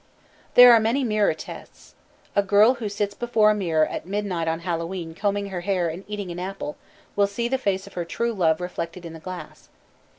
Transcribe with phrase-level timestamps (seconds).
[0.55, 1.93] _There are many mirror tests.
[2.35, 6.03] A girl who sits before a mirror at midnight on Hallowe'en combing her hair and
[6.07, 6.75] eating an apple
[7.15, 9.69] will see the face of her true love reflected in the glass.